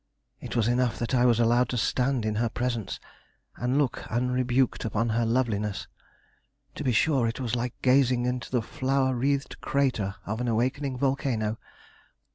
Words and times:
It 0.39 0.55
was 0.55 0.67
enough 0.67 0.97
that 0.97 1.13
I 1.13 1.25
was 1.27 1.39
allowed 1.39 1.69
to 1.69 1.77
stand 1.77 2.25
in 2.25 2.37
her 2.41 2.49
presence 2.49 2.99
and 3.55 3.77
look 3.77 4.09
unrebuked 4.11 4.83
upon 4.83 5.09
her 5.09 5.27
loveliness. 5.27 5.87
To 6.73 6.83
be 6.83 6.91
sure, 6.91 7.27
it 7.27 7.39
was 7.39 7.55
like 7.55 7.79
gazing 7.83 8.25
into 8.25 8.49
the 8.49 8.63
flower 8.63 9.13
wreathed 9.13 9.61
crater 9.61 10.15
of 10.25 10.41
an 10.41 10.47
awakening 10.47 10.97
volcano. 10.97 11.59